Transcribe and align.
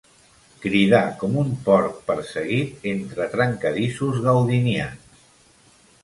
Cridar 0.61 1.01
com 1.23 1.35
un 1.41 1.51
porc 1.67 1.99
perseguit 2.07 2.87
entre 2.91 3.27
trencadissos 3.33 4.17
gaudinians. 4.25 5.05